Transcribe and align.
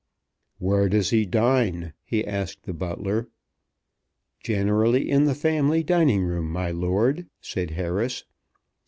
"Where 0.57 0.89
does 0.89 1.11
he 1.11 1.27
dine?" 1.27 1.93
he 2.03 2.25
asked 2.25 2.63
the 2.63 2.73
butler. 2.73 3.29
"Generally 4.39 5.07
in 5.11 5.25
the 5.25 5.35
family 5.35 5.83
dining 5.83 6.23
room, 6.23 6.49
my 6.51 6.71
lord," 6.71 7.27
said 7.39 7.69
Harris. 7.69 8.23